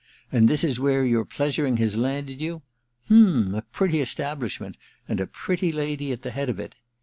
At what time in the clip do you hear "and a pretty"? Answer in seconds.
5.07-5.71